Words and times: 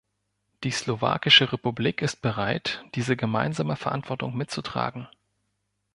Die 0.63 0.71
Slowakische 0.71 1.53
Republik 1.53 2.01
ist 2.01 2.23
bereit, 2.23 2.83
diese 2.95 3.15
gemeinsame 3.15 3.75
Verantwortung 3.75 4.35
mitzutragen. 4.35 5.07